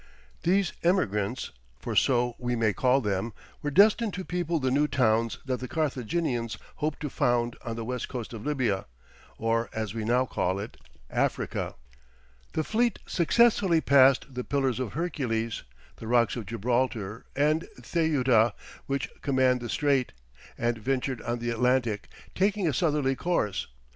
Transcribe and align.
These 0.41 0.73
emigrants, 0.83 1.51
for 1.77 1.95
so 1.95 2.35
we 2.39 2.55
may 2.55 2.73
call 2.73 3.01
them, 3.01 3.33
were 3.61 3.69
destined 3.69 4.15
to 4.15 4.25
people 4.25 4.57
the 4.59 4.71
new 4.71 4.87
towns 4.87 5.37
that 5.45 5.59
the 5.59 5.67
Carthaginians 5.67 6.57
hoped 6.77 7.01
to 7.01 7.09
found 7.11 7.55
on 7.63 7.75
the 7.75 7.85
west 7.85 8.09
coast 8.09 8.33
of 8.33 8.43
Libya, 8.43 8.87
or 9.37 9.69
as 9.73 9.93
we 9.93 10.03
now 10.03 10.25
call 10.25 10.57
it, 10.57 10.75
Africa. 11.11 11.75
The 12.53 12.63
fleet 12.63 12.97
successfully 13.05 13.79
passed 13.79 14.33
the 14.33 14.43
Pillars 14.43 14.79
of 14.79 14.93
Hercules, 14.93 15.61
the 15.97 16.07
rocks 16.07 16.35
of 16.35 16.47
Gibraltar 16.47 17.23
and 17.35 17.67
Ceuta 17.83 18.55
which 18.87 19.07
command 19.21 19.61
the 19.61 19.69
Strait, 19.69 20.13
and 20.57 20.79
ventured 20.79 21.21
on 21.21 21.37
the 21.37 21.51
Atlantic, 21.51 22.07
taking 22.33 22.67
a 22.67 22.73
southerly 22.73 23.15
course. 23.15 23.67